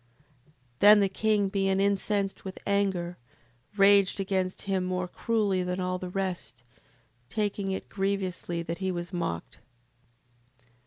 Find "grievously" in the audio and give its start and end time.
7.87-8.63